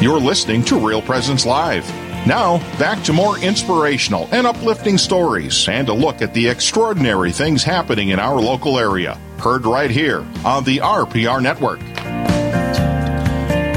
[0.00, 1.86] You're listening to Real Presence Live.
[2.26, 7.62] Now, back to more inspirational and uplifting stories and a look at the extraordinary things
[7.62, 9.18] happening in our local area.
[9.36, 11.80] Heard right here on the RPR Network.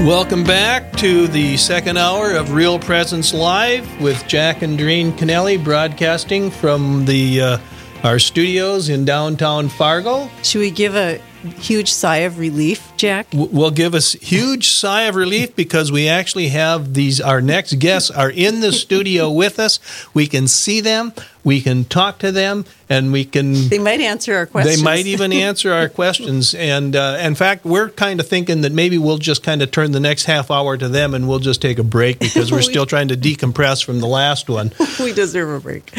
[0.08, 5.62] Welcome back to the second hour of Real Presence Live with Jack and Doreen Kennelly
[5.62, 7.58] broadcasting from the uh,
[8.06, 10.30] our studios in downtown Fargo.
[10.42, 13.28] Should we give a huge sigh of relief, Jack?
[13.34, 17.20] Will give us huge sigh of relief because we actually have these.
[17.22, 19.80] Our next guests are in the studio with us.
[20.14, 23.70] We can see them, we can talk to them, and we can.
[23.70, 24.78] They might answer our questions.
[24.78, 26.54] They might even answer our questions.
[26.54, 29.92] And uh, in fact, we're kind of thinking that maybe we'll just kind of turn
[29.92, 32.86] the next half hour to them, and we'll just take a break because we're still
[32.86, 34.72] trying to decompress from the last one.
[35.00, 35.92] we deserve a break.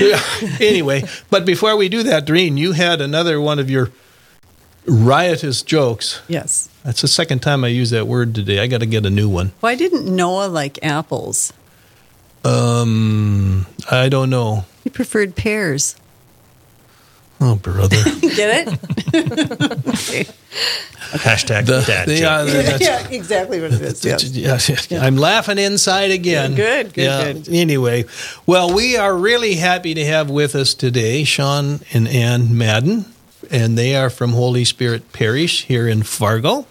[0.61, 3.91] anyway, but before we do that, Doreen, you had another one of your
[4.87, 6.21] riotous jokes.
[6.29, 6.69] Yes.
[6.85, 8.59] That's the second time I use that word today.
[8.61, 9.53] I got to get a new one.
[9.61, 11.53] Why didn't Noah like apples?
[12.45, 14.67] Um, I don't know.
[14.83, 15.97] He preferred pears.
[17.41, 17.97] Oh, brother.
[18.21, 18.69] Get it?
[19.89, 20.25] okay.
[21.15, 22.29] Hashtag The- dad the- joke.
[22.29, 24.05] uh, that's- yeah, exactly what it is.
[24.05, 24.25] Yes.
[24.69, 26.53] Yes, I'm laughing inside again.
[26.53, 27.55] Yeah, good, good, good.
[27.55, 28.05] Anyway,
[28.47, 33.05] well, we are really happy to have with us today Sean and Ann Madden,
[33.51, 36.67] and they are from Holy Spirit Parish here in Fargo.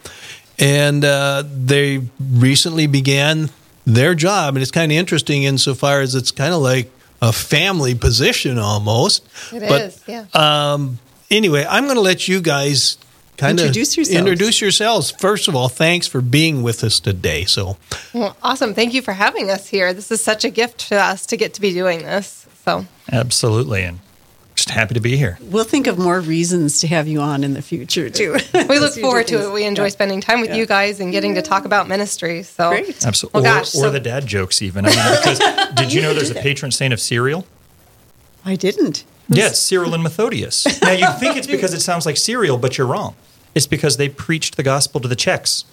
[0.59, 3.49] And uh, they recently began
[3.85, 6.89] their job, and it's kind of interesting insofar as it's kind of like
[7.21, 9.25] a family position almost.
[9.51, 10.25] It but, is, yeah.
[10.33, 10.99] Um,
[11.31, 12.97] anyway, I'm going to let you guys
[13.37, 14.19] kind of Introduce yourselves.
[14.19, 15.11] Introduce yourselves.
[15.11, 17.45] First of all, thanks for being with us today.
[17.45, 17.77] So,
[18.13, 18.73] Well, awesome.
[18.73, 19.93] Thank you for having us here.
[19.93, 22.47] This is such a gift to us to get to be doing this.
[22.63, 23.83] So, Absolutely.
[23.83, 23.99] And
[24.63, 25.37] just happy to be here.
[25.41, 28.37] We'll think of more reasons to have you on in the future, too.
[28.69, 29.51] we look forward to it.
[29.53, 30.55] We enjoy spending time with Yeah.
[30.57, 32.43] you guys and getting to talk about ministry.
[32.43, 33.05] So, Great.
[33.05, 33.41] Absolutely.
[33.41, 34.85] Well, or, gosh, or so- the dad jokes, even.
[34.85, 35.39] I mean, because
[35.75, 37.45] did you know there's a patron saint of cereal?
[38.45, 39.03] I didn't.
[39.29, 40.81] Yes, Cyril and Methodius.
[40.81, 43.15] Now, you think it's because it sounds like cereal, but you're wrong.
[43.55, 45.65] It's because they preached the gospel to the Czechs.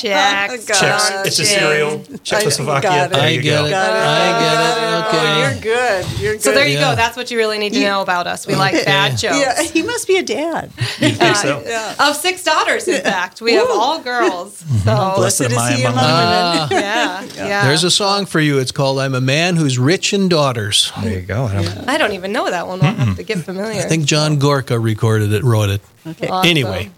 [0.00, 0.50] Check.
[0.66, 0.74] God.
[0.80, 1.10] Czechs.
[1.26, 2.04] It's a cereal.
[2.22, 2.90] Czechoslovakia.
[2.90, 3.12] got it.
[3.14, 3.66] There I you get go.
[3.66, 3.70] it.
[3.70, 4.02] Got it.
[4.02, 4.82] I get it.
[4.82, 5.32] Oh, oh, okay.
[5.32, 6.20] Oh, you're good.
[6.20, 6.42] You're good.
[6.42, 6.90] So there you Yeah.
[6.92, 6.96] go.
[6.96, 8.46] That's what you really need to know about us.
[8.46, 9.36] We like bad jokes.
[9.38, 10.70] Yeah, he must be a dad.
[11.00, 11.94] You think uh, so?
[11.98, 14.62] Of six daughters, in fact, we have all girls.
[14.82, 16.68] So Blessed am Blessed I is he among among women.
[16.70, 16.82] women.
[16.82, 17.64] yeah, yeah.
[17.66, 18.58] There's a song for you.
[18.58, 21.44] It's called "I'm a Man Who's Rich in Daughters." There you go.
[21.44, 22.80] I don't- I don't even know that one.
[22.80, 23.80] We'll have to get familiar.
[23.80, 25.80] I think John Gorka recorded it, wrote it.
[26.06, 26.26] Okay.
[26.26, 26.50] Awesome.
[26.50, 26.90] Anyway,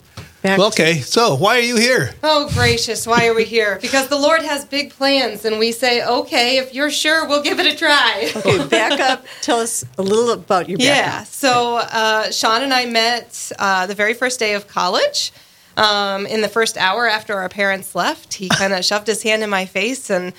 [0.45, 1.01] Back well, okay.
[1.01, 2.15] So, why are you here?
[2.23, 3.79] Oh, gracious, why are we here?
[3.81, 7.61] Because the Lord has big plans, and we say, okay, if you're sure, we'll give
[7.61, 8.31] it a try.
[8.37, 9.25] okay, back up.
[9.41, 10.99] Tell us a little about your background.
[10.99, 15.33] Yeah, so uh, Sean and I met uh, the very first day of college.
[15.79, 19.43] Um, in the first hour after our parents left, he kind of shoved his hand
[19.43, 20.35] in my face, and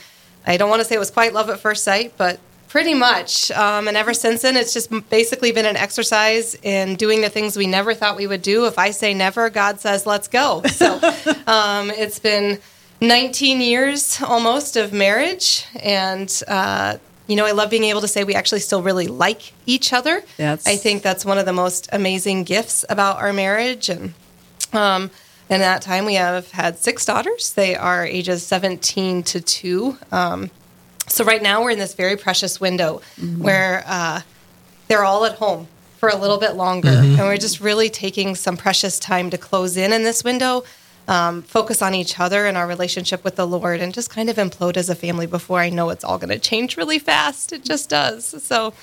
[0.46, 2.40] I don't want to say it was quite love at first sight, but
[2.76, 3.52] pretty much.
[3.52, 7.56] Um, and ever since then, it's just basically been an exercise in doing the things
[7.56, 8.66] we never thought we would do.
[8.66, 10.62] If I say never, God says let's go.
[10.64, 10.96] So
[11.48, 12.60] um, it's been
[13.00, 16.98] 19 years almost of marriage, and uh,
[17.28, 20.22] you know, I love being able to say we actually still really like each other.
[20.36, 24.14] That's- I think that's one of the most amazing gifts about our marriage, and
[24.74, 25.12] um,
[25.50, 27.54] in that time we have had six daughters.
[27.54, 29.98] They are ages 17 to two.
[30.12, 30.52] Um,
[31.16, 33.02] so right now we're in this very precious window
[33.38, 34.20] where uh,
[34.90, 35.68] they're all at home
[35.98, 39.78] for a little bit longer, and we're just really taking some precious time to close
[39.78, 40.66] in in this window.
[41.08, 44.36] Um, focus on each other and our relationship with the Lord, and just kind of
[44.36, 47.54] implode as a family before I know it's all going to change really fast.
[47.54, 48.44] It just does.
[48.44, 48.74] So,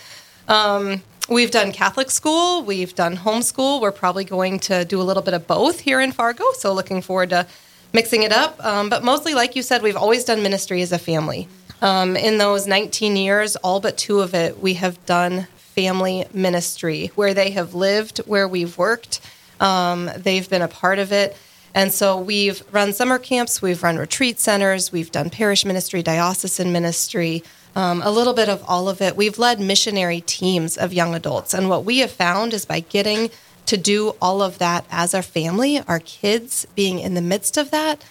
[0.48, 3.80] um, we've done Catholic school, we've done homeschool.
[3.82, 6.44] We're probably going to do a little bit of both here in Fargo.
[6.54, 7.46] So, looking forward to
[7.92, 8.64] mixing it up.
[8.64, 11.48] Um, but mostly, like you said, we've always done ministry as a family.
[11.82, 17.10] Um, in those 19 years, all but two of it, we have done family ministry
[17.16, 19.20] where they have lived, where we've worked.
[19.58, 21.36] Um, they've been a part of it.
[21.74, 26.70] And so we've run summer camps, we've run retreat centers, we've done parish ministry, diocesan
[26.70, 27.42] ministry,
[27.74, 29.16] um, a little bit of all of it.
[29.16, 31.52] We've led missionary teams of young adults.
[31.52, 33.30] And what we have found is by getting
[33.66, 37.72] to do all of that as our family, our kids being in the midst of
[37.72, 38.04] that,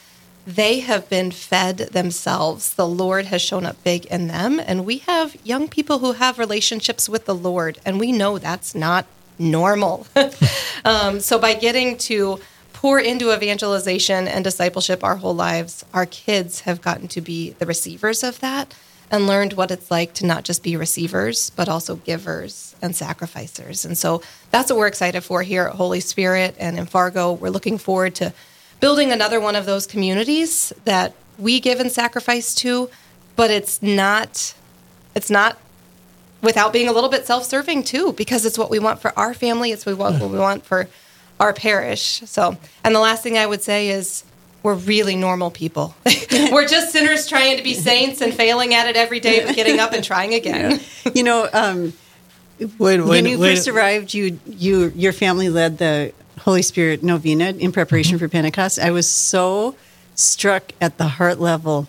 [0.46, 2.74] they have been fed themselves.
[2.74, 4.60] The Lord has shown up big in them.
[4.60, 8.74] And we have young people who have relationships with the Lord, and we know that's
[8.74, 9.06] not
[9.38, 10.08] normal.
[10.86, 12.40] um, so by getting to
[12.74, 17.66] pour into evangelization and discipleship our whole lives, our kids have gotten to be the
[17.66, 18.74] receivers of that
[19.12, 23.86] and learned what it's like to not just be receivers, but also givers and sacrificers.
[23.86, 27.34] And so that's what we're excited for here at Holy Spirit and in Fargo.
[27.34, 28.34] We're looking forward to
[28.82, 32.90] building another one of those communities that we give and sacrifice to,
[33.36, 34.54] but it's not
[35.16, 35.58] it's not
[36.42, 39.72] without being a little bit self-serving too because it's what we want for our family,
[39.72, 40.90] it's what we want, what we want for
[41.40, 42.22] our parish.
[42.26, 44.24] So, and the last thing I would say is
[44.64, 45.96] we're really normal people.
[46.52, 49.80] we're just sinners trying to be saints and failing at it every day, but getting
[49.80, 50.80] up and trying again.
[51.14, 51.94] You know, um,
[52.60, 53.56] Wait, wait, when you wait.
[53.56, 58.26] first arrived, you you your family led the Holy Spirit novena in preparation Mm-hmm.
[58.26, 58.80] for Pentecost.
[58.80, 59.76] I was so
[60.16, 61.88] struck at the heart level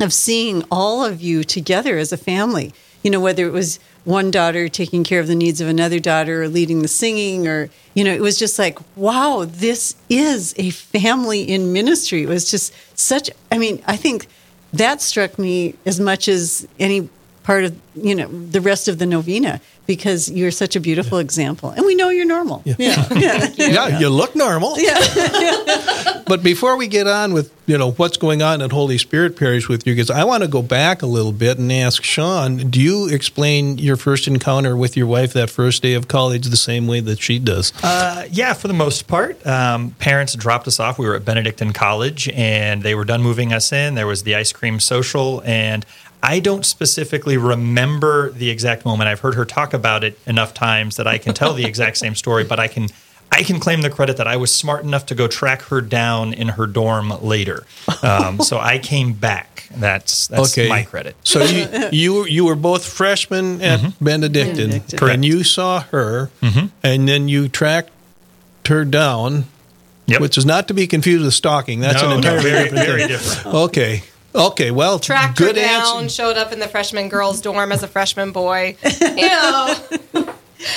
[0.00, 2.72] of seeing all of you together as a family.
[3.02, 6.42] You know, whether it was one daughter taking care of the needs of another daughter
[6.42, 10.70] or leading the singing or you know, it was just like, wow, this is a
[10.70, 12.22] family in ministry.
[12.22, 14.26] It was just such I mean, I think
[14.72, 17.08] that struck me as much as any
[17.42, 21.70] part of you know the rest of the novena because you're such a beautiful example
[21.70, 24.78] and we know you're normal yeah yeah, yeah, you look normal.
[24.78, 26.22] Yeah.
[26.26, 29.68] but before we get on with you know what's going on at Holy Spirit Parish
[29.68, 32.70] with you guys, I want to go back a little bit and ask Sean.
[32.70, 36.56] Do you explain your first encounter with your wife that first day of college the
[36.56, 37.72] same way that she does?
[37.82, 39.44] Uh, yeah, for the most part.
[39.46, 40.98] Um, parents dropped us off.
[40.98, 43.94] We were at Benedictine College, and they were done moving us in.
[43.94, 45.84] There was the ice cream social, and
[46.22, 49.08] I don't specifically remember the exact moment.
[49.08, 52.14] I've heard her talk about it enough times that I can tell the exact same
[52.14, 52.88] story, but I can.
[53.32, 56.32] I can claim the credit that I was smart enough to go track her down
[56.32, 57.66] in her dorm later.
[58.02, 59.68] Um, so I came back.
[59.76, 61.16] That's that's my credit.
[61.24, 64.98] So you you you were both freshmen at Benedictine, Benedictine.
[64.98, 65.14] Correct.
[65.16, 66.30] and you saw her,
[66.82, 67.90] and then you tracked
[68.68, 69.46] her down,
[70.06, 70.20] Yep.
[70.20, 71.80] which is not to be confused with stalking.
[71.80, 73.08] That's no, an no, entirely very, different very thing.
[73.08, 73.56] different.
[73.56, 74.02] Okay.
[74.36, 74.70] Okay.
[74.70, 76.14] Well, Tracked good her down, answer.
[76.14, 78.76] showed up in the freshman girls' dorm as a freshman boy.
[79.00, 79.74] You know,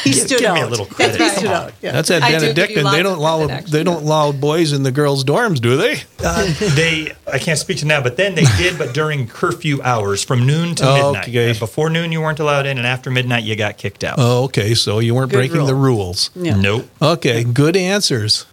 [0.04, 1.20] he stood Give out me a little credit.
[1.20, 1.30] right.
[1.32, 1.64] He stood Come on.
[1.68, 1.92] out yeah.
[1.94, 2.84] That's at I do give you Benedictine.
[2.84, 3.72] lots They of don't allow credit, actually.
[3.72, 6.02] they don't allow boys in the girls' dorms, do they?
[6.24, 10.24] Uh, they, I can't speak to now, but then they did, but during curfew hours
[10.24, 11.30] from noon to Oh, midnight.
[11.30, 11.50] okay.
[11.52, 14.16] And before noon, you weren't allowed in, and after midnight, you got kicked out.
[14.18, 14.74] Oh, okay.
[14.76, 15.96] So you weren't Good breaking the rule.
[16.08, 16.30] rules.
[16.36, 16.56] yeah.
[16.58, 16.86] Nope.
[17.02, 17.44] Okay.
[17.46, 18.46] Good answers.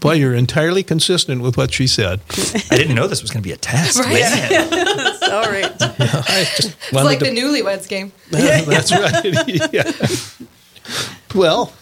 [0.00, 2.20] Boy, you're entirely consistent with what she said.
[2.70, 3.98] I didn't know this was going to be a test.
[3.98, 4.72] Man.
[5.32, 8.12] all right I just it's like to- the newlyweds game.
[8.30, 9.48] That's right.
[9.72, 9.90] yeah.
[11.34, 11.72] Well,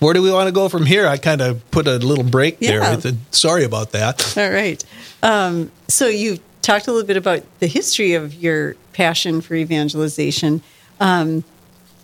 [0.00, 1.06] where do we want to go from here?
[1.06, 2.80] I kind of put a little break there.
[2.80, 3.00] Yeah.
[3.04, 4.36] I Sorry about that.
[4.36, 4.84] all right
[5.22, 10.62] um, so you talked a little bit about the history of your passion for evangelization
[11.00, 11.44] um,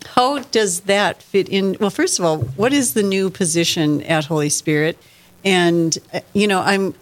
[0.07, 4.27] how does that fit in well first of all what is the new position at
[4.27, 4.99] holy spirit
[5.45, 6.95] and uh, you know i'm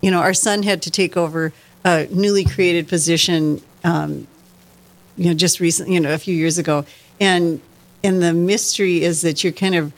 [0.00, 1.52] you know our son had to take over
[1.84, 4.26] a newly created position um,
[5.16, 6.84] you know just recently you know a few years ago.
[7.20, 7.60] And
[8.04, 9.92] and the mystery is that you're kind of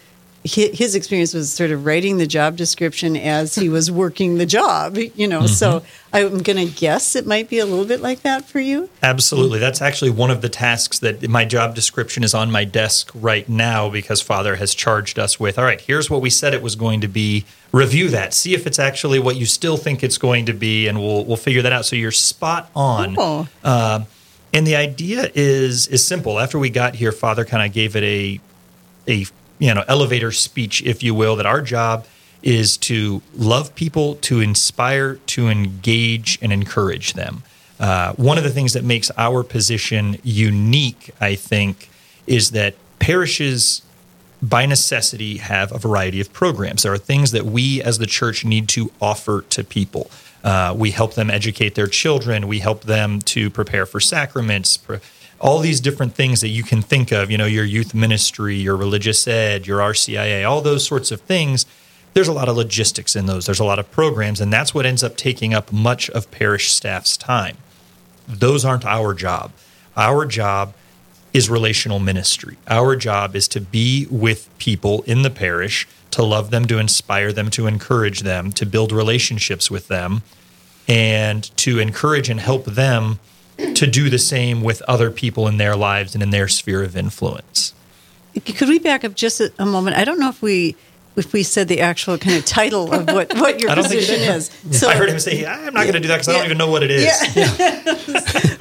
[0.45, 4.97] his experience was sort of writing the job description as he was working the job
[5.15, 5.83] you know so
[6.13, 9.59] i'm going to guess it might be a little bit like that for you Absolutely.
[9.59, 13.47] That's actually one of the tasks that my job description is on my desk right
[13.49, 15.59] now because Father has charged us with.
[15.59, 17.45] All right, here's what we said it was going to be.
[17.71, 18.33] Review that.
[18.33, 21.37] See if it's actually what you still think it's going to be, and we'll we'll
[21.37, 21.85] figure that out.
[21.85, 23.15] So you're spot on.
[23.19, 23.49] Oh.
[23.63, 24.05] Uh,
[24.53, 26.39] and the idea is is simple.
[26.39, 28.41] After we got here, Father kind of gave it a
[29.07, 29.27] a
[29.65, 32.07] you know elevator speech, if you will, that our job
[32.43, 37.43] is to love people, to inspire, to engage, and encourage them.
[37.81, 41.89] Uh, one of the things that makes our position unique, I think,
[42.27, 43.81] is that parishes
[44.43, 46.83] by necessity have a variety of programs.
[46.83, 50.11] There are things that we as the church need to offer to people.
[50.45, 52.47] Uh, we help them educate their children.
[52.47, 54.77] We help them to prepare for sacraments.
[54.77, 54.97] pr-
[55.41, 58.77] All these different things that you can think of, you know, your youth ministry, your
[58.77, 61.67] religious ed, your RCIA, all those sorts of things.
[62.15, 63.47] There's a lot of logistics in those.
[63.47, 66.71] There's a lot of programs, and that's what ends up taking up much of parish
[66.71, 67.57] staff's time
[68.29, 69.53] those aren't our job.
[69.97, 70.75] Our job
[71.33, 72.57] is relational ministry.
[72.69, 77.33] Our job is to be with people in the parish, to love them, to inspire
[77.33, 80.23] them, to encourage them, to build relationships with them,
[80.87, 83.19] and to encourage and help them
[83.59, 86.97] to do the same with other people in their lives and in their sphere of
[86.97, 87.75] influence.
[88.45, 89.97] Could we back up just a, a moment?
[89.97, 90.77] I don't know if we
[91.17, 94.51] if we said the actual kind of title of what, what your position is.
[94.73, 96.59] So I heard him say, I'm not going to do that because I don't even
[96.59, 97.07] know what it is.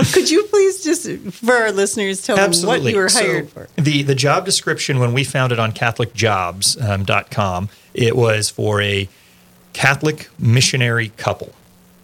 [0.14, 2.80] could you please just for our listeners tell them Absolutely.
[2.80, 3.68] what you were So hired for?
[3.76, 9.10] The the job description when we found it on CatholicJobs.com, um, it was for a
[9.74, 11.54] Catholic missionary couple,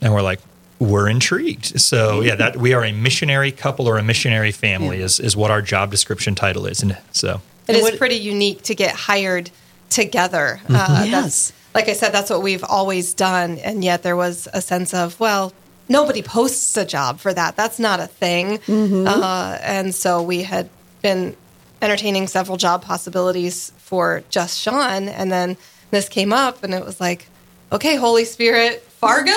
[0.01, 0.39] and we're like,
[0.79, 1.79] we're intrigued.
[1.79, 5.51] So yeah, that we are a missionary couple or a missionary family is is what
[5.51, 9.51] our job description title is, and so It And pretty unique to get hired
[9.89, 10.59] together.
[10.67, 11.05] Uh, Mm-hmm.
[11.05, 11.12] Yes.
[11.12, 13.57] that's, like I said, that's what we've always done.
[13.59, 15.53] And yet there was a sense of, well,
[15.88, 17.55] nobody posts a job for that.
[17.55, 18.59] That's not a thing.
[18.67, 20.69] Uh, and so we had
[21.01, 21.36] been
[21.81, 25.57] entertaining several job possibilities for just Sean, and then
[25.91, 27.27] this came up, and it was like,
[27.71, 29.31] okay, Holy Spirit, Fargo.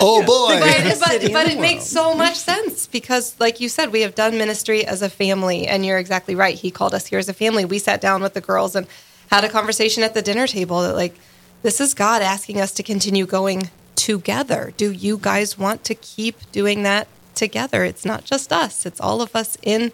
[0.00, 0.58] Oh boy.
[0.58, 4.36] But, but, but it makes so much sense because, like you said, we have done
[4.36, 6.56] ministry as a family, and you're exactly right.
[6.58, 7.64] He called us here as a family.
[7.64, 8.86] We sat down with the girls and
[9.30, 11.14] had a conversation at the dinner table that, like,
[11.62, 14.72] this is God asking us to continue going together.
[14.76, 17.84] Do you guys want to keep doing that together?
[17.84, 19.92] It's not just us; it's all of us in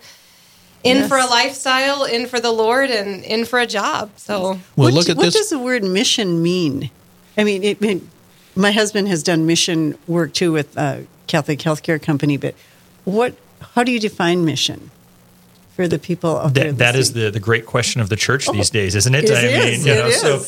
[0.82, 1.08] in Yes.
[1.08, 4.10] for a lifestyle, in for the Lord, and in for a job.
[4.16, 4.40] So.
[4.40, 5.34] Well, what, look at what this.
[5.34, 6.90] does the word mission mean?
[7.36, 8.02] I mean, it, it,
[8.56, 12.54] my husband has done mission work too with a Catholic healthcare company, but
[13.04, 13.34] what?
[13.74, 14.90] How do you define mission
[15.76, 16.54] for the people out?
[16.54, 19.24] That, that is the, the great question of the church these days, isn't it?
[19.24, 20.20] It I is, mean, you know, is.
[20.20, 20.42] so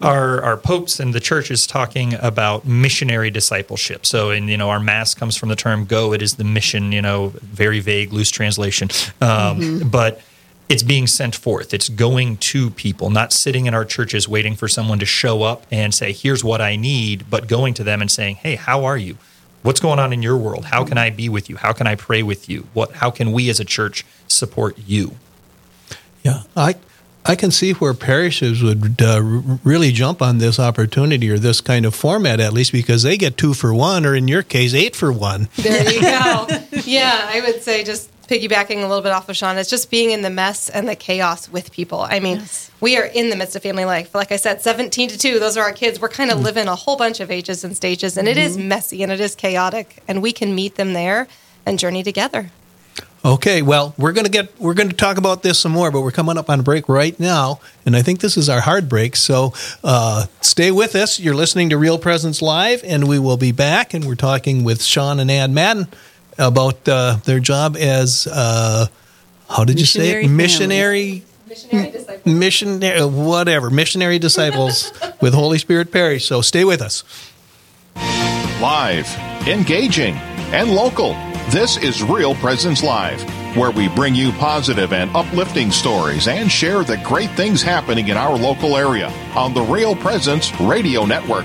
[0.00, 4.04] our our popes and the church is talking about missionary discipleship.
[4.06, 6.92] So, and you know, our mass comes from the term "go." It is the mission.
[6.92, 8.88] You know, very vague, loose translation,
[9.20, 9.88] um, Mm-hmm.
[9.88, 10.20] but
[10.68, 11.74] it's being sent forth.
[11.74, 15.66] It's going to people, not sitting in our churches waiting for someone to show up
[15.70, 18.96] and say, "Here's what I need," but going to them and saying, "Hey, how are
[18.96, 19.18] you?"
[19.62, 20.66] What's going on in your world?
[20.66, 21.56] How can I be with you?
[21.56, 22.66] How can I pray with you?
[22.74, 22.96] What?
[22.96, 25.16] How can we as a church support you?
[26.22, 26.76] Yeah, I
[27.26, 29.22] I can see where parishes would uh,
[29.64, 33.38] really jump on this opportunity or this kind of format at least because they get
[33.38, 35.48] two for one, or in your case, eight for one.
[35.56, 36.46] There you go.
[36.84, 40.10] yeah, I would say just piggybacking a little bit off of Sean, it's just being
[40.10, 42.00] in the mess and the chaos with people.
[42.00, 42.70] I mean, Yes.
[42.80, 44.14] we are in the midst of family life.
[44.14, 46.00] Like I said, 17 to 2, those are our kids.
[46.00, 46.44] We're kind of Mm-hmm.
[46.44, 49.34] living a whole bunch of ages and stages, and it is messy and it is
[49.34, 51.28] chaotic, and we can meet them there
[51.66, 52.50] and journey together.
[53.26, 56.36] Okay, well, we're gonna get we're gonna talk about this some more, but we're coming
[56.36, 59.16] up on a break right now, and I think this is our hard break.
[59.16, 61.18] So uh, stay with us.
[61.18, 64.82] You're listening to Real Presence Live, and we will be back, and we're talking with
[64.82, 65.88] Sean and Ann Madden
[66.38, 68.86] about uh, their job as uh,
[69.48, 70.28] how did you say it?
[70.28, 71.92] Missionary Missionary.
[71.94, 72.20] Missionary.
[72.24, 76.26] Missionary, whatever, missionary disciples with Holy Spirit Parish.
[76.26, 77.04] So stay with us.
[78.60, 79.08] Live,
[79.46, 80.14] engaging,
[80.54, 81.12] and local.
[81.50, 83.22] This is Real Presence Live,
[83.56, 88.16] where we bring you positive and uplifting stories and share the great things happening in
[88.16, 91.44] our local area on the Real Presence Radio Network.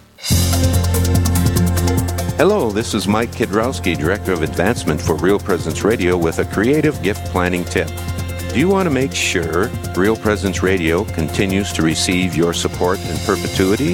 [2.41, 6.99] Hello, this is Mike Kidrowski, Director of Advancement for Real Presence Radio, with a creative
[7.03, 7.87] gift planning tip.
[8.51, 13.15] Do you want to make sure Real Presence Radio continues to receive your support in
[13.27, 13.93] perpetuity?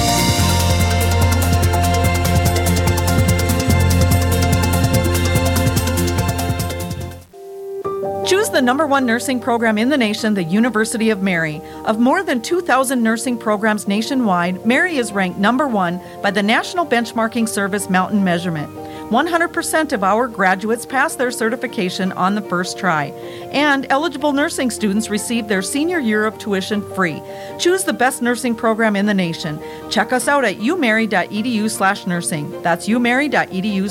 [8.61, 11.59] The number one nursing program in the nation, the University of Mary.
[11.85, 16.85] Of more than 2,000 nursing programs nationwide, Mary is ranked number one by the National
[16.85, 18.71] Benchmarking Service Mountain Measurement.
[19.09, 23.05] 100% of our graduates pass their certification on the first try,
[23.51, 27.19] and eligible nursing students receive their senior year of tuition free.
[27.57, 29.59] Choose the best nursing program in the nation.
[29.89, 32.61] Check us out at umary.edu slash nursing.
[32.61, 33.89] That's umary.edu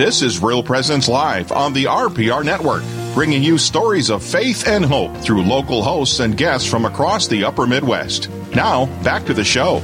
[0.00, 4.82] This is Real Presence Live on the RPR Network, bringing you stories of faith and
[4.82, 8.30] hope through local hosts and guests from across the upper Midwest.
[8.54, 9.82] Now, back to the show.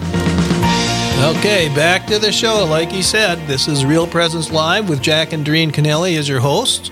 [1.20, 2.64] Okay, back to the show.
[2.64, 6.40] Like he said, this is Real Presence Live with Jack and Doreen Kennelly as your
[6.40, 6.90] hosts.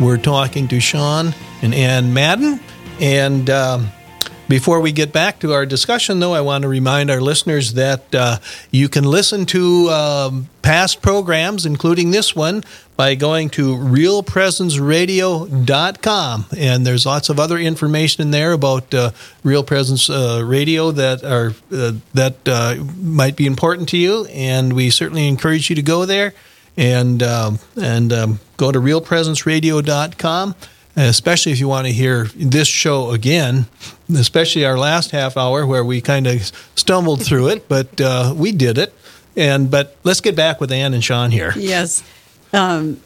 [0.00, 2.58] We're talking to Sean and Ann Madden.
[3.00, 3.90] And um,
[4.52, 8.14] Before we get back to our discussion, though, I want to remind our listeners that
[8.14, 8.36] uh,
[8.70, 12.62] you can listen to um, past programs, including this one,
[12.94, 16.46] by going to realpresenceradio.com.
[16.54, 21.24] And there's lots of other information in there about uh, Real Presence uh, Radio that
[21.24, 24.26] are uh, that uh, might be important to you.
[24.26, 26.34] And we certainly encourage you to go there
[26.76, 30.56] and um, and um, go to realpresenceradio.com
[30.96, 33.66] especially if you want to hear this show again,
[34.14, 38.52] especially our last half hour where we kind of stumbled through it, but uh, we
[38.52, 38.94] did it.
[39.34, 41.54] And but let's get back with Ann and Sean here.
[41.56, 42.04] Yes,
[42.52, 43.00] um,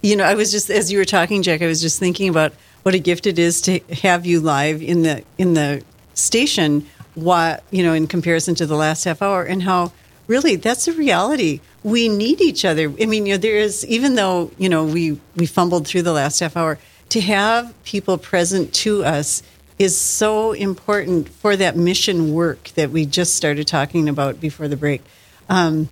[0.00, 1.60] you know, I was just as you were talking, Jack.
[1.60, 2.54] I was just thinking about
[2.84, 5.82] what a gift it is to have you live in the in the
[6.14, 6.86] station.
[7.14, 9.92] What you know, in comparison to the last half hour, and how
[10.26, 14.14] really that's a reality we need each other i mean you know there is even
[14.14, 16.78] though you know we we fumbled through the last half hour
[17.12, 19.42] to have people present to us
[19.78, 24.78] is so important for that mission work that we just started talking about before the
[24.78, 25.02] break.
[25.46, 25.90] Um,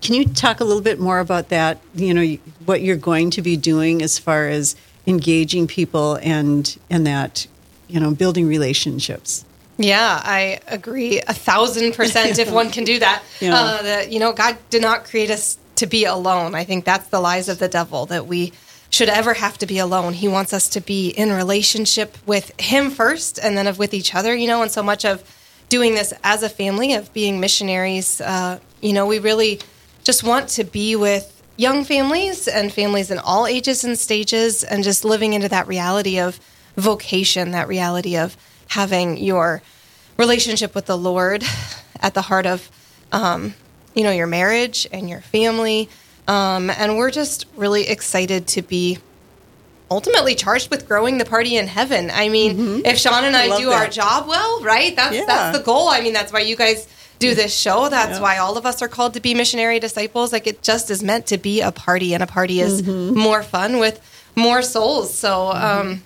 [0.00, 1.82] can you talk a little bit more about that?
[1.94, 4.74] You know, what you're going to be doing as far as
[5.06, 7.46] engaging people and and that
[7.86, 9.44] you know building relationships.
[9.76, 12.38] Yeah, I agree a thousand percent.
[12.38, 13.54] if one can do that, yeah.
[13.54, 16.54] uh, that you know, God did not create us to be alone.
[16.54, 18.54] I think that's the lies of the devil that we
[18.94, 20.12] should ever have to be alone.
[20.12, 24.14] He wants us to be in relationship with him first and then of with each
[24.14, 25.24] other, you know, and so much of
[25.68, 29.58] doing this as a family, of being missionaries, uh, you know, we really
[30.04, 34.84] just want to be with young families and families in all ages and stages and
[34.84, 36.38] just living into that reality of
[36.76, 38.36] vocation, that reality of
[38.68, 39.60] having your
[40.16, 41.42] relationship with the Lord
[41.98, 42.70] at the heart of,
[43.10, 43.54] um,
[43.92, 45.88] you know, your marriage and your family
[46.26, 48.98] um, and we're just really excited to be
[49.90, 52.10] ultimately charged with growing the party in heaven.
[52.12, 52.86] I mean, mm-hmm.
[52.86, 53.82] if Sean and I, I do that.
[53.82, 54.94] our job well, right?
[54.96, 55.24] That's yeah.
[55.26, 55.88] that's the goal.
[55.88, 56.88] I mean, that's why you guys
[57.18, 57.88] do this show.
[57.88, 58.22] That's yeah.
[58.22, 60.32] why all of us are called to be missionary disciples.
[60.32, 63.18] Like it just is meant to be a party, and a party is mm-hmm.
[63.18, 64.00] more fun with
[64.34, 65.16] more souls.
[65.16, 65.88] So mm-hmm.
[65.88, 66.02] um,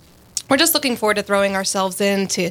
[0.50, 2.50] we're just looking forward to throwing ourselves into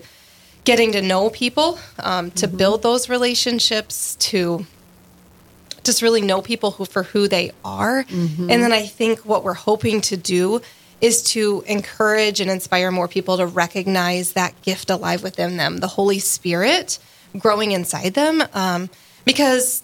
[0.63, 2.57] getting to know people, um, to mm-hmm.
[2.57, 4.65] build those relationships, to
[5.87, 8.03] just really know people who for who they are.
[8.03, 8.51] Mm-hmm.
[8.51, 10.61] And then I think what we're hoping to do
[11.01, 15.87] is to encourage and inspire more people to recognize that gift alive within them, the
[15.87, 16.99] Holy Spirit
[17.37, 18.43] growing inside them.
[18.53, 18.89] Um,
[19.25, 19.83] because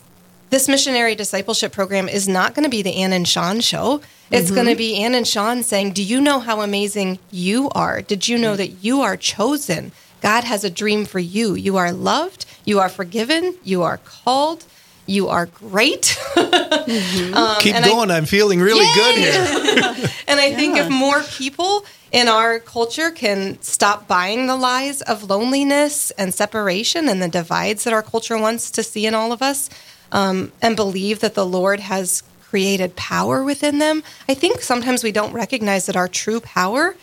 [0.49, 4.01] this missionary discipleship program is not going to be the Ann and Sean show.
[4.31, 4.55] It's mm-hmm.
[4.55, 8.01] going to be Ann and Sean saying, Do you know how amazing you are?
[8.01, 9.91] Did you know that you are chosen?
[10.21, 11.55] God has a dream for you.
[11.55, 14.65] You are loved, you are forgiven, you are called,
[15.05, 16.01] you are great.
[16.35, 17.33] mm-hmm.
[17.33, 18.11] um, Keep going.
[18.11, 18.93] I, am feeling really yay!
[18.93, 20.09] good here.
[20.27, 20.55] and I yeah.
[20.55, 26.33] think if more people in our culture can stop buying the lies of loneliness and
[26.33, 29.69] separation and the divides that our culture wants to see in all of us,
[30.11, 35.11] um, and believe that the Lord has created power within them, I think sometimes we
[35.11, 36.95] don't recognize that our true power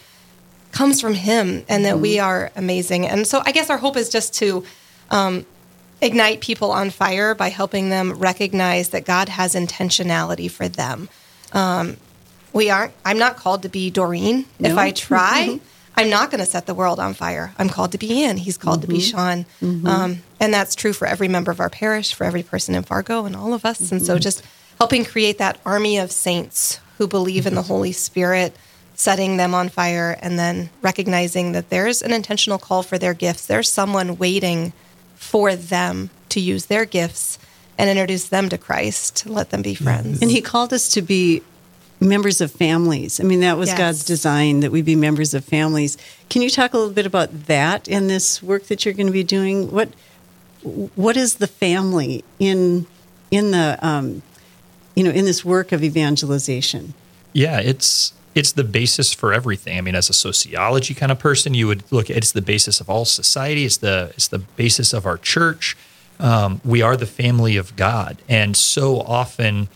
[0.71, 2.03] comes from Him and that mm-hmm.
[2.03, 3.07] we are amazing.
[3.07, 4.65] And so I guess our hope is just to.
[5.11, 5.45] Um,
[6.03, 11.09] ignite people on fire by helping them recognize that God has intentionality for them.
[11.53, 11.97] Um,
[12.53, 12.93] we aren't.
[13.05, 14.47] I'm not called to be Doreen.
[14.59, 14.71] No.
[14.71, 15.65] If I try, mm-hmm.
[15.97, 17.53] I'm not going to set the world on fire.
[17.59, 18.37] I'm called to be Ann.
[18.37, 18.89] He's called mm-hmm.
[18.91, 19.17] to be mm-hmm.
[19.17, 19.87] Sean, mm-hmm.
[19.87, 23.25] um, and that's true for every member of our parish, for every person in Fargo,
[23.25, 23.93] and all of us.
[23.93, 24.23] And so, mm-hmm.
[24.23, 24.45] just
[24.79, 28.57] helping create that army of saints who believe in the Holy Spirit,
[28.95, 33.47] setting them on fire, and then recognizing that there's an intentional call for their gifts.
[33.47, 34.73] There's someone waiting
[35.21, 37.39] for them to use their gifts
[37.77, 40.23] and introduce them to Christ, let them be friends.
[40.23, 41.43] And He called us to be
[42.01, 43.21] members of families.
[43.21, 43.79] I mean, that was yes.
[43.79, 45.99] God's design that we be members of families.
[46.31, 49.13] Can you talk a little bit about that in this work that you're going to
[49.13, 49.71] be doing?
[49.71, 49.91] What
[50.95, 52.87] what is the family in
[53.31, 54.23] in the um,
[54.97, 56.95] you know in this work of evangelization?
[57.35, 59.77] Yeah, it's it's the basis for everything.
[59.77, 62.89] I mean, as a sociology kind of person, you would look it's the basis of
[62.89, 63.65] all society.
[63.65, 65.77] It's the it's the basis of our church.
[66.19, 69.69] Um, we are the family of God, and so often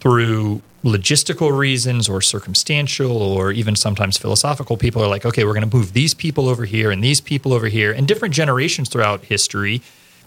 [0.00, 5.66] through logistical reasons or circumstantial or even sometimes philosophical people are like okay we're going
[5.66, 9.24] to move these people over here and these people over here and different generations throughout
[9.24, 9.80] history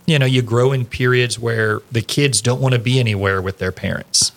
[0.07, 3.59] you know you grow in periods where the kids don't want to be anywhere with
[3.59, 4.31] their parents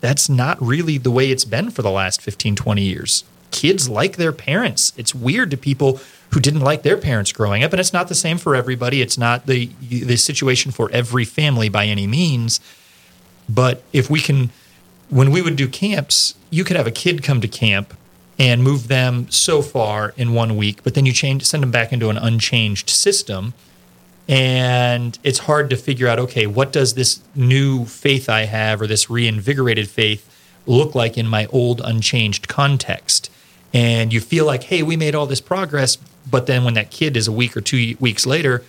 [0.00, 3.24] that's not really the way it's been for the last 15, 20 years.
[3.50, 4.92] Kids like their parents.
[4.96, 8.14] It's weird to people who didn't like their parents growing up, and it's not the
[8.14, 9.02] same for everybody.
[9.02, 12.60] It's not the the situation for every family by any means.
[13.48, 14.50] But if we can,
[15.08, 17.94] when we would do camps, you could have a kid come to camp
[18.38, 21.92] and move them so far in one week, but then you change send them back
[21.92, 23.52] into an unchanged system.
[24.28, 28.86] And it's hard to figure out, okay, what does this new faith I have or
[28.86, 30.26] this reinvigorated faith
[30.66, 33.30] look like in my old unchanged context?
[33.72, 35.96] And you feel like, hey, we made all this progress,
[36.28, 38.62] but then when that kid is a week or two weeks later,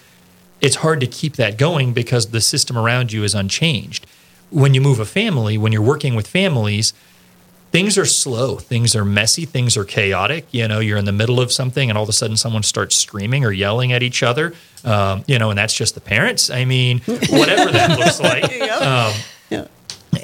[0.61, 4.05] it's hard to keep that going because the system around you is unchanged.
[4.51, 6.93] When you move a family, when you're working with families,
[7.71, 10.45] things are slow, things are messy, things are chaotic.
[10.51, 12.95] You know, you're in the middle of something and all of a sudden someone starts
[12.97, 14.53] screaming or yelling at each other,
[14.83, 16.49] um, you know, and that's just the parents.
[16.49, 18.43] I mean, whatever that looks like.
[18.61, 19.13] Um,
[19.49, 19.67] Yeah.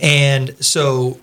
[0.01, 1.19] and so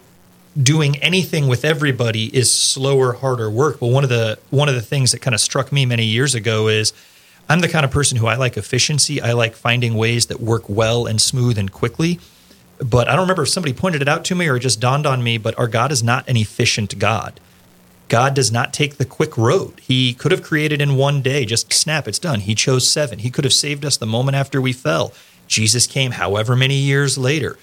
[0.63, 3.81] doing anything with everybody is slower, harder work.
[3.81, 6.35] But one of the one of the things that kind of struck me many years
[6.35, 6.93] ago is
[7.49, 9.21] I'm the kind of person who I like efficiency.
[9.21, 12.19] I like finding ways that work well and smooth and quickly.
[12.79, 15.07] But I don't remember if somebody pointed it out to me or it just dawned
[15.07, 17.41] on me, but our God is not an efficient God.
[18.09, 19.81] God does not take the quick road.
[19.81, 22.41] He could have created in one day, just snap, it's done.
[22.41, 23.21] He chose seven.
[23.21, 25.13] He could have saved us the moment after we fell.
[25.47, 27.59] Jesus came however many years later.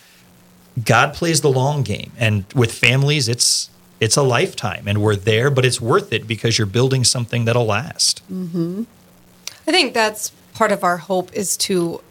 [0.84, 3.70] God plays the long game, and with families, it's
[4.00, 7.66] it's a lifetime, and we're there, but it's worth it because you're building something that'll
[7.66, 8.24] last.
[8.32, 8.84] Mm-hmm.
[9.68, 12.02] I think that's part of our hope is to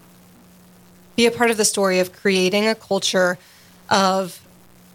[1.17, 3.39] be a part of the story of creating a culture
[3.89, 4.41] of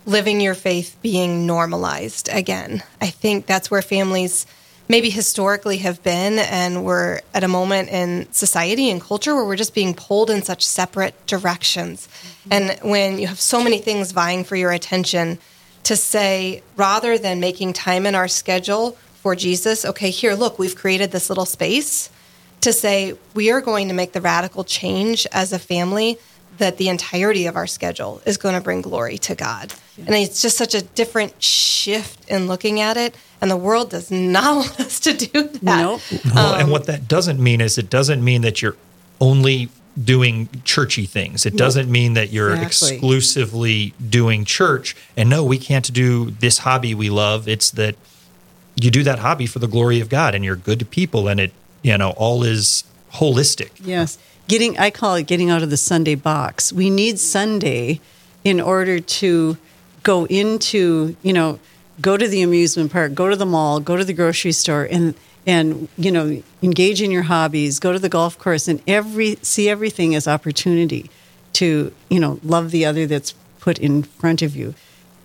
[0.06, 2.84] living your faith being normalized again.
[3.02, 4.46] I think that's where families
[4.88, 9.56] maybe historically have been and we're at a moment in society and culture where we're
[9.56, 12.08] just being pulled in such separate directions.
[12.08, 12.54] Mm-hmm.
[12.54, 15.40] And when you have so many things vying for your attention
[15.84, 20.76] to say rather than making time in our schedule for Jesus, okay, here look, we've
[20.76, 22.12] created this little space
[22.66, 26.18] to say we are going to make the radical change as a family
[26.58, 29.74] that the entirety of our schedule is going to bring glory to God.
[29.98, 33.16] And it's just such a different shift in looking at it.
[33.42, 35.64] And the world does not want us to do that.
[35.64, 36.02] Nope.
[36.34, 38.78] Well, Um, and what that doesn't mean is it doesn't mean that you're
[39.20, 39.70] only
[40.02, 41.46] doing churchy things.
[41.46, 42.96] It doesn't mean that you're Exactly.
[42.98, 44.96] exclusively doing church.
[45.16, 47.48] And no, we can't do this hobby we love.
[47.48, 47.96] It's that
[48.76, 51.40] you do that hobby for the glory of God and you're good to people and
[51.40, 51.54] it,
[51.86, 53.70] you know, all is holistic.
[53.80, 54.18] Yes.
[54.48, 56.74] Getting I call it getting out of the Sunday box.
[56.74, 58.00] We need Sunday
[58.44, 59.58] in order to
[60.02, 61.60] go into, you know,
[62.02, 65.14] go to the amusement park, go to the mall, go to the grocery store and
[65.46, 69.70] and you know, engage in your hobbies, go to the golf course and every see
[69.70, 71.12] everything as opportunity
[71.54, 74.74] to, you know, love the other that's put in front of you.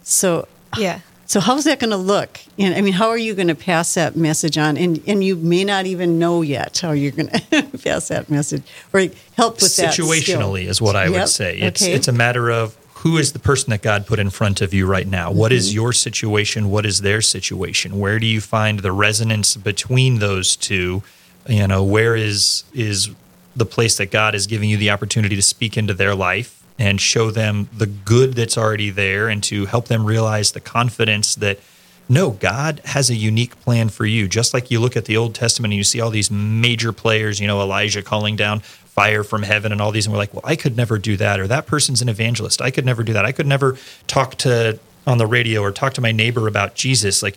[0.02, 0.46] So
[0.76, 1.00] Yeah.
[1.30, 2.40] So how's that going to look?
[2.58, 4.76] And I mean, how are you going to pass that message on?
[4.76, 8.64] And and you may not even know yet how you're going to pass that message
[8.92, 9.00] or
[9.36, 9.94] help with that.
[9.94, 11.56] situationally is what I Yep, would say.
[11.58, 11.92] It's okay.
[11.92, 14.86] it's a matter of who is the person that God put in front of you
[14.86, 15.30] right now?
[15.30, 15.58] What Mm-hmm.
[15.58, 16.68] is your situation?
[16.68, 18.00] What is their situation?
[18.00, 21.04] Where do you find the resonance between those two?
[21.48, 23.08] You know, where is is
[23.54, 27.00] the place that God is giving you the opportunity to speak into their life and
[27.00, 31.60] show them the good that's already there and to help them realize the confidence that
[32.08, 34.26] no, God has a unique plan for you.
[34.26, 37.38] Just like you look at the Old Testament and you see all these major players,
[37.38, 40.42] you know, Elijah calling down fire from heaven and all these, and we're like, well,
[40.42, 42.60] I could never do that, or that person's an evangelist.
[42.60, 43.24] I could never do that.
[43.24, 43.76] I could never
[44.08, 47.22] talk to on the radio or talk to my neighbor about Jesus.
[47.22, 47.36] Like,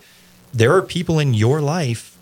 [0.53, 2.17] there are people in your life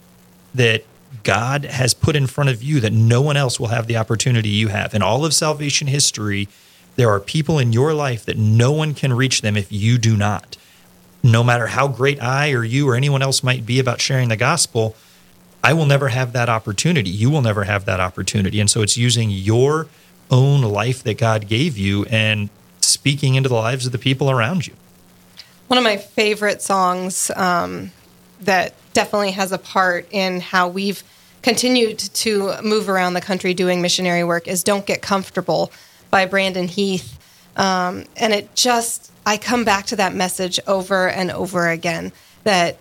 [0.53, 0.83] that
[1.23, 4.49] God has put in front of you that no one else will have the opportunity
[4.49, 4.93] you have.
[4.93, 6.49] In all of salvation history,
[6.95, 10.15] there are people in your life that no one can reach them if you do
[10.15, 10.57] not
[11.23, 14.35] no matter how great I or you or anyone else might be about sharing the
[14.35, 14.95] gospel,
[15.63, 17.09] I will never have that opportunity.
[17.09, 18.59] You will never have that opportunity.
[18.59, 19.87] And so it's using your
[20.31, 22.49] own life that God gave you and
[22.79, 24.73] speaking into the lives of the people around you.
[25.67, 27.91] One of my favorite songs um,
[28.41, 31.03] that definitely has a part in how we've
[31.43, 35.71] continued to move around the country doing missionary work is Don't Get Comfortable
[36.11, 37.17] by Brandon Heath.
[37.57, 42.11] Um, and it just, I come back to that message over and over again
[42.43, 42.77] that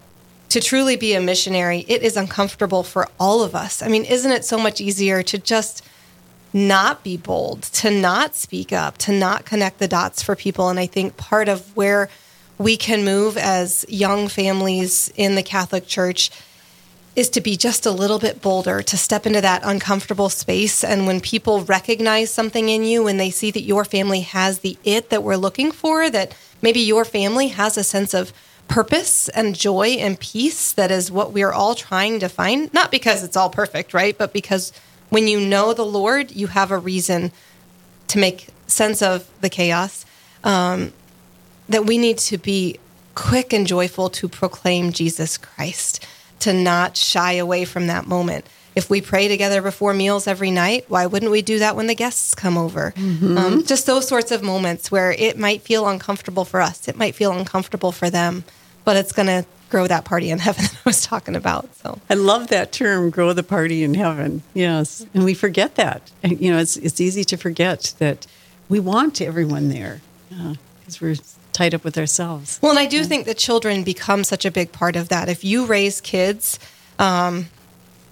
[0.51, 3.83] to truly be a missionary, it is uncomfortable for all of us.
[3.83, 5.85] I mean, isn't it so much easier to just
[6.53, 10.69] not be bold, to not speak up, to not connect the dots for people.
[10.69, 12.09] And I think part of where
[12.59, 16.31] we can move as young families in the Catholic Church
[17.21, 20.83] is to be just a little bit bolder, to step into that uncomfortable space.
[20.83, 24.79] And when people recognize something in you, when they see that your family has the
[24.85, 28.33] it that we're looking for, that maybe your family has a sense of
[28.69, 33.23] purpose and joy and peace that is what we're all trying to find, not because
[33.23, 34.17] it's all perfect, right?
[34.17, 34.73] But because
[35.11, 37.33] when you know the Lord, you have a reason
[38.09, 40.07] to make sense of the chaos.
[40.43, 40.95] Um,
[41.69, 42.79] that we need to be
[43.15, 46.05] quick and joyful to proclaim Jesus Christ,
[46.41, 48.45] to not shy away from that moment.
[48.77, 51.95] If we pray together before meals every night, why wouldn't we do that when the
[51.95, 52.95] guests come over?
[52.97, 57.15] Um, just those sorts of moments where it might feel uncomfortable for us, it might
[57.15, 58.45] feel uncomfortable for them,
[58.85, 61.75] but it's going to grow that party in heaven that I was talking about.
[61.77, 64.43] So I love that term, grow the party in heaven.
[64.55, 65.05] Yes.
[65.15, 66.11] And we forget that.
[66.23, 68.27] And, you know, it's, it's easy to forget that
[68.69, 71.17] we want everyone there because we're
[71.53, 72.59] tied up with ourselves.
[72.63, 75.29] Well, and I do think that children become such a big part of that.
[75.29, 76.59] If you raise kids,
[76.99, 77.49] um,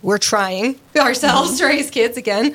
[0.03, 2.55] we're trying ourselves to raise kids again.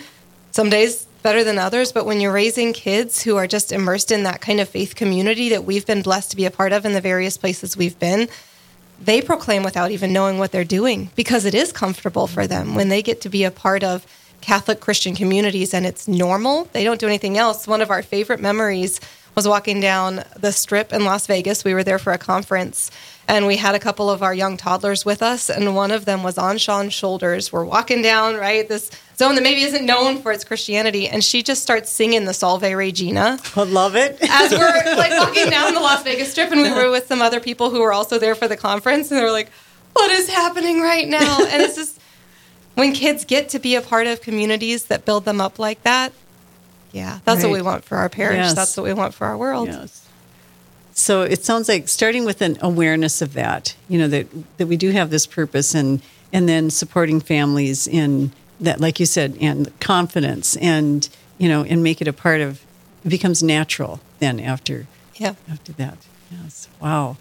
[0.51, 4.23] Some days better than others, but when you're raising kids who are just immersed in
[4.23, 6.93] that kind of faith community that we've been blessed to be a part of in
[6.93, 8.27] the various places we've been,
[9.01, 12.89] they proclaim without even knowing what they're doing because it is comfortable for them when
[12.89, 14.05] they get to be a part of
[14.41, 16.65] Catholic Christian communities and it's normal.
[16.73, 17.65] They don't do anything else.
[17.65, 18.99] One of our favorite memories
[19.35, 21.63] was walking down the strip in Las Vegas.
[21.63, 22.91] We were there for a conference
[23.27, 26.23] and we had a couple of our young toddlers with us and one of them
[26.23, 27.51] was on Sean's shoulders.
[27.51, 28.67] We're walking down, right?
[28.67, 32.33] This zone that maybe isn't known for its Christianity and she just starts singing the
[32.33, 34.17] Salve Regina I love it.
[34.21, 37.39] as we're like walking down the Las Vegas Strip, and we were with some other
[37.39, 39.49] people who were also there for the conference, and they were like,
[39.93, 41.99] "What is happening right now?" And it's just
[42.75, 46.11] when kids get to be a part of communities that build them up like that.
[46.93, 48.37] Yeah, that's what we want for our parish.
[48.37, 48.53] Yes.
[48.53, 49.67] That's what we want for our world.
[49.67, 50.07] Yes.
[50.93, 54.27] So it sounds like starting with an awareness of that, you know, that
[54.57, 56.01] that we do have this purpose and
[56.31, 61.81] and then supporting families in that like you said and confidence and you know and
[61.83, 62.61] make it a part of
[63.03, 65.33] it becomes natural then after Yeah.
[65.51, 65.97] after that.
[66.31, 66.67] Yes.
[66.79, 67.17] Wow.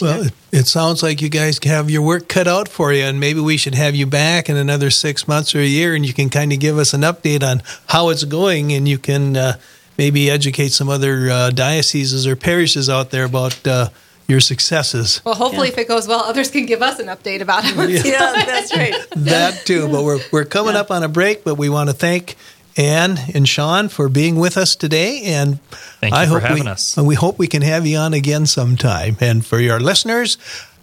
[0.00, 3.18] Well, it, it sounds like you guys have your work cut out for you, and
[3.18, 6.12] maybe we should have you back in another six months or a year, and you
[6.12, 9.58] can kind of give us an update on how it's going, and you can uh,
[9.96, 13.88] maybe educate some other uh, dioceses or parishes out there about uh,
[14.28, 15.22] your successes.
[15.24, 17.74] Well, hopefully, if it goes well, others can give us an update about it.
[17.76, 18.94] it's Yeah, that's right.
[19.16, 19.88] that too.
[19.88, 22.36] But we're we're coming up on a break, but we want to thank
[22.76, 25.60] Ann and Sean for being with us today, and
[26.00, 26.96] Thank you I for hope having we, us.
[26.96, 29.16] And we hope we can have you on again sometime.
[29.20, 30.36] And for your listeners,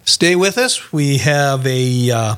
[0.03, 0.91] stay with us.
[0.91, 2.11] We have a.
[2.11, 2.35] Uh,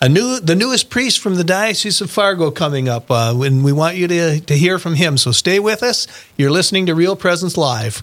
[0.00, 3.72] a new, the newest priest from the Diocese of Fargo coming up, uh, and we
[3.72, 5.16] want you to, to hear from him.
[5.16, 6.06] So stay with us.
[6.36, 8.02] You're listening to Real Presence Live.